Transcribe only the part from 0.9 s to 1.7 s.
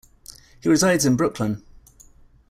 in Brooklyn.